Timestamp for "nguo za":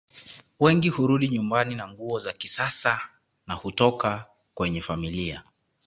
1.87-2.33